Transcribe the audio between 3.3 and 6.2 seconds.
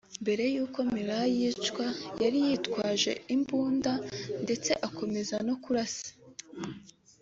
imbunda ndetse akomeza no kurasa